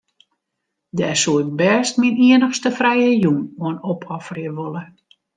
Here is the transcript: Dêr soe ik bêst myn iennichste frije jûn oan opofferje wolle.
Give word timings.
Dêr 0.97 1.15
soe 1.23 1.41
ik 1.43 1.49
bêst 1.59 1.93
myn 1.99 2.21
iennichste 2.25 2.69
frije 2.79 3.11
jûn 3.21 3.39
oan 3.63 3.77
opofferje 3.91 4.51
wolle. 4.57 4.83